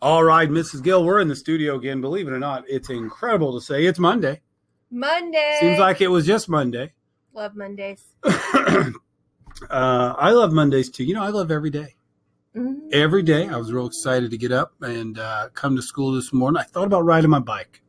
[0.00, 0.82] All right, Mrs.
[0.82, 2.00] Gill, we're in the studio again.
[2.00, 4.40] Believe it or not, it's incredible to say it's Monday.
[4.90, 5.56] Monday.
[5.60, 6.92] Seems like it was just Monday.
[7.32, 8.04] love Mondays.
[8.24, 8.92] uh,
[9.70, 11.04] I love Mondays too.
[11.04, 11.94] You know, I love every day.
[12.56, 12.92] Mhm.
[12.92, 16.32] Every day, I was real excited to get up and uh, come to school this
[16.32, 16.60] morning.
[16.60, 17.82] I thought about riding my bike.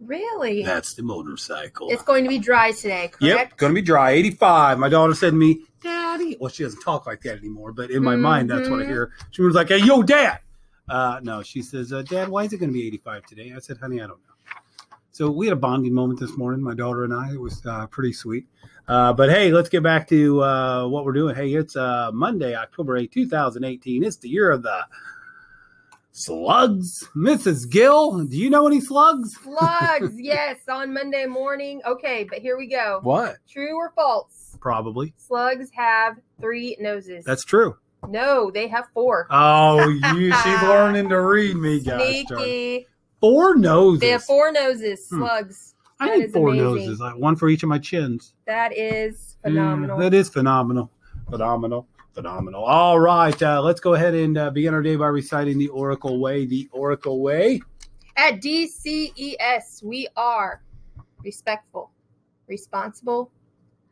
[0.00, 0.62] Really?
[0.64, 1.90] That's the motorcycle.
[1.90, 3.20] It's going to be dry today, correct?
[3.22, 4.12] Yep, going to be dry.
[4.12, 4.78] 85.
[4.78, 6.36] My daughter said to me, Daddy.
[6.40, 8.88] Well, she doesn't talk like that anymore, but in my mind, that's what I Mhm.
[8.88, 9.12] hear.
[9.30, 10.40] She was like, Hey, yo, Dad.
[10.88, 13.52] Uh, no, she says, uh, Dad, why is it going to be 85 today?
[13.54, 14.34] I said, Honey, I don't know.
[15.12, 17.32] So we had a bonding moment this morning, my daughter and I.
[17.32, 18.46] It was uh, pretty sweet.
[18.88, 21.36] Uh, but hey, let's get back to uh, what we're doing.
[21.36, 24.02] Hey, it's uh, Monday, October 8, 2018.
[24.02, 24.86] It's the year of the
[26.10, 27.08] slugs.
[27.14, 27.70] Mrs.
[27.70, 29.36] Gill, do you know any slugs?
[29.36, 31.80] Slugs, yes, on Monday morning.
[31.86, 33.00] Okay, but here we go.
[33.02, 33.36] What?
[33.48, 34.56] True or false?
[34.60, 35.14] Probably.
[35.16, 37.24] Slugs have three noses.
[37.24, 37.76] That's true.
[38.08, 39.26] No, they have four.
[39.30, 42.00] Oh, you, she's learning to read me, darn.
[42.00, 42.86] Sneaky.
[43.20, 44.00] Four noses.
[44.00, 45.08] They have four noses.
[45.08, 45.18] Hmm.
[45.18, 45.74] Slugs.
[46.00, 46.64] I need four amazing.
[46.64, 48.34] noses, like one for each of my chins.
[48.46, 49.98] That is phenomenal.
[49.98, 50.90] Yeah, that is phenomenal.
[51.30, 51.86] Phenomenal.
[52.12, 52.64] Phenomenal.
[52.64, 56.20] All right, uh, let's go ahead and uh, begin our day by reciting the Oracle
[56.20, 56.46] Way.
[56.46, 57.60] The Oracle Way.
[58.16, 60.62] At DCES, we are
[61.24, 61.90] respectful,
[62.46, 63.32] responsible,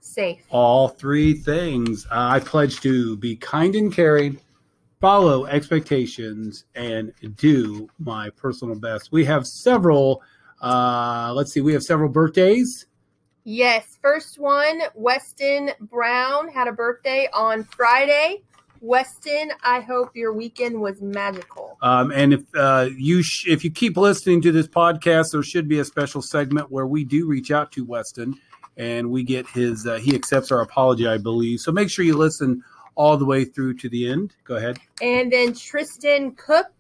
[0.03, 0.45] safe.
[0.51, 2.07] All three things.
[2.11, 4.39] Uh, I pledge to be kind and caring,
[5.01, 9.13] follow expectations, and do my personal best.
[9.13, 10.23] We have several.
[10.61, 11.61] Uh, let's see.
[11.61, 12.87] We have several birthdays.
[13.45, 18.43] Yes, first one, Weston Brown had a birthday on Friday.
[18.81, 21.77] Weston, I hope your weekend was magical.
[21.83, 25.69] Um, and if uh, you sh- if you keep listening to this podcast, there should
[25.69, 28.39] be a special segment where we do reach out to Weston
[28.77, 29.87] and we get his.
[29.87, 31.61] Uh, he accepts our apology, I believe.
[31.61, 32.63] So make sure you listen
[32.95, 34.35] all the way through to the end.
[34.45, 34.79] Go ahead.
[35.01, 36.71] And then Tristan Cook,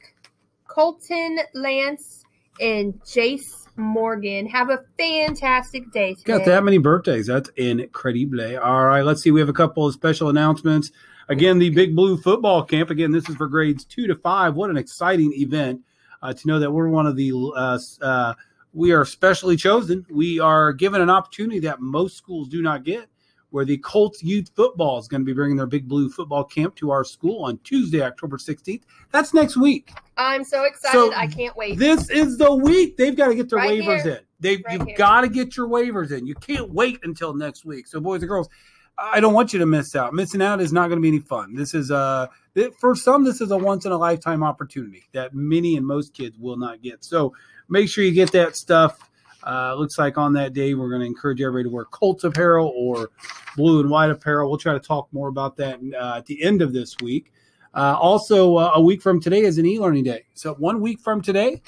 [0.67, 2.25] Colton Lance,
[2.61, 4.47] and Jace Morgan.
[4.47, 6.39] Have a fantastic day today.
[6.39, 7.27] Got that many birthdays.
[7.27, 8.59] That's incredible.
[8.62, 9.31] All right, let's see.
[9.31, 10.91] We have a couple of special announcements.
[11.28, 12.91] Again, the Big Blue Football Camp.
[12.91, 14.55] Again, this is for grades two to five.
[14.55, 15.81] What an exciting event
[16.21, 17.33] uh, to know that we're one of the.
[17.33, 18.34] Uh, uh,
[18.72, 20.06] we are specially chosen.
[20.10, 23.06] We are given an opportunity that most schools do not get,
[23.50, 26.75] where the Colts Youth Football is going to be bringing their Big Blue Football Camp
[26.77, 28.83] to our school on Tuesday, October 16th.
[29.10, 29.93] That's next week.
[30.16, 30.97] I'm so excited.
[30.99, 31.78] So, I can't wait.
[31.78, 34.12] This is the week they've got to get their Right waivers here.
[34.15, 34.21] in.
[34.41, 34.97] They've Right you've here.
[34.97, 36.27] got to get your waivers in.
[36.27, 37.87] You can't wait until next week.
[37.87, 38.49] So, boys and girls,
[38.98, 40.14] I don't want you to miss out.
[40.14, 41.54] Missing out is not going to be any fun.
[41.54, 45.34] This is uh it- for some this is a once in a lifetime opportunity that
[45.34, 47.04] many and most kids will not get.
[47.04, 47.32] So
[47.69, 48.98] make sure you get that stuff.
[49.44, 52.72] Uh, looks like on that day we're going to encourage everybody to wear Colts apparel
[52.76, 53.10] or
[53.56, 54.48] blue and white apparel.
[54.48, 57.32] We'll try to talk more about that uh, at the end of this week.
[57.74, 60.26] Uh, also, uh, a week from today is an e-learning day.
[60.34, 61.62] So one week from today,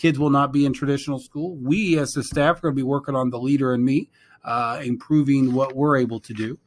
[0.00, 1.56] kids will not be in traditional school.
[1.56, 4.08] We, as the staff, are going to be working on the Leader in Me,
[4.44, 6.58] uh, improving what we're able to do.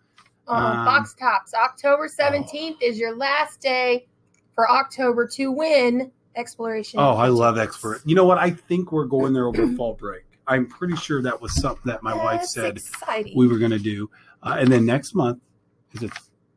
[0.47, 4.05] Um, Um, Box Tops, October 17th is your last day
[4.53, 6.99] for October to win Exploration.
[6.99, 8.01] Oh, I love expert.
[8.05, 8.39] You know what?
[8.39, 10.23] I think we're going there over fall break.
[10.47, 13.33] I'm pretty sure that was something that my wife said exciting.
[13.35, 14.09] we were going to do.
[14.41, 15.39] Uh, and then next month
[15.93, 16.11] is it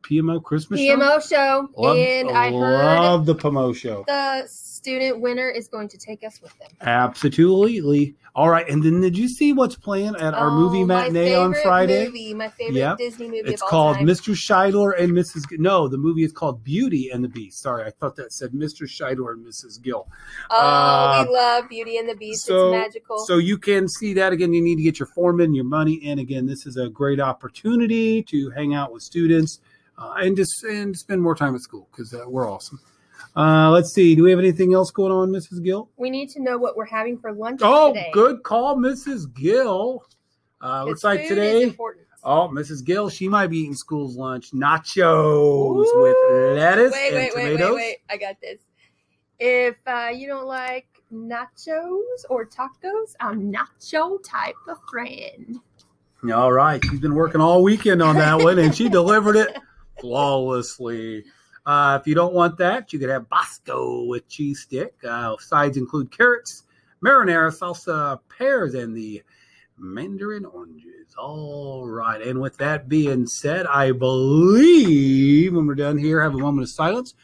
[0.09, 0.97] PMO Christmas show?
[0.97, 4.05] PMO show, Love, and I heard love the PMO show.
[4.07, 6.69] the student winner is going to take us with them.
[6.81, 8.15] Absolutely.
[8.35, 8.69] All right.
[8.69, 12.05] And then did you see what's playing at our movie Oh, my matinee on Friday?
[12.07, 12.99] Movie, my favorite Yep.
[12.99, 14.07] Disney movie It's of all called time.
[14.07, 14.35] Mr.
[14.35, 15.49] Scheidler and Mrs.
[15.49, 17.61] G- No, the movie is called Beauty and the Beast.
[17.63, 18.83] Sorry, I thought that said Mr.
[18.83, 19.81] Scheidler and Mrs.
[19.83, 20.07] Gill.
[20.51, 22.45] Oh, Uh, we love Beauty and the Beast.
[22.45, 23.19] so- it's magical.
[23.25, 24.53] So you can see that again.
[24.53, 26.19] You need to get your form in, your money in.
[26.19, 29.61] Again, this is a great opportunity to hang out with students
[29.99, 32.81] uh, and just and spend more time at school because uh, we're awesome.
[33.37, 34.15] Uh, let's see.
[34.15, 35.63] Do we have anything else going on, Mrs.
[35.63, 35.89] Gill?
[35.97, 38.11] we need to know what we're having for lunch Oh, today.
[38.13, 39.33] good call, Mrs.
[39.35, 40.05] Gill.
[40.63, 41.75] Uh, looks like today.
[42.25, 42.85] Oh, Mrs.
[42.85, 44.51] Gill, she might be eating school's lunch.
[44.53, 47.71] Nachos with lettuce Wait, and wait, wait, tomatoes.
[47.71, 47.97] wait, wait.
[48.11, 48.59] I got this.
[49.39, 55.59] If uh, you don't like nachos or tacos, I'm nacho type of friend.
[56.33, 56.83] All right.
[56.85, 59.57] She's been working all weekend on that one, and she delivered it
[60.01, 61.25] flawlessly.
[61.65, 64.95] Uh, if you don't want that, you could have Bosco with cheese stick.
[65.07, 66.63] Uh, sides include carrots,
[67.03, 69.23] marinara, salsa, pears, and the
[69.79, 71.15] mandarin oranges.
[71.19, 72.23] All right.
[72.23, 76.71] And with that being said, I believe when we're done here, have a moment of
[76.71, 77.15] silence.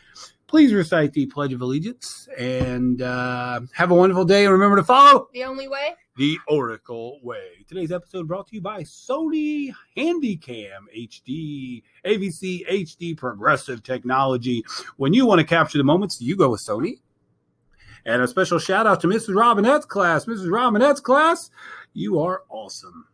[0.47, 4.45] Please recite the Pledge of Allegiance and uh, have a wonderful day.
[4.45, 5.95] And remember to follow The only way?
[6.17, 7.65] The Oracle Way.
[7.67, 14.63] Today's episode brought to you by Sony Handycam HD, AVC HD progressive technology.
[14.99, 17.01] When you want to capture the moments, you go with Sony.
[18.05, 19.35] And a special shout out to Mrs.
[19.35, 20.27] Robinette's class.
[20.27, 20.53] Mrs.
[20.53, 21.51] Robinette's class,
[21.95, 23.07] you are awesome.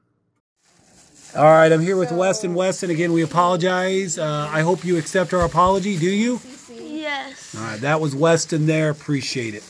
[1.36, 2.54] All right, I'm here with Weston.
[2.54, 4.18] Weston, again, we apologize.
[4.18, 5.98] Uh, I hope you accept our apology.
[5.98, 6.40] Do you?
[6.74, 7.54] Yes.
[7.54, 8.90] All right, that was Weston there.
[8.90, 9.62] Appreciate it.